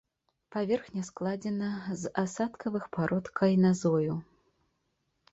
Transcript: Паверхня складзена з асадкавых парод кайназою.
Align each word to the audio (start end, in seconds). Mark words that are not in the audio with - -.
Паверхня 0.53 1.01
складзена 1.09 1.67
з 2.03 2.11
асадкавых 2.23 2.87
парод 2.95 3.25
кайназою. 3.41 4.13